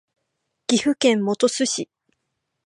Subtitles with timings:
[0.65, 1.87] 岐阜県本巣市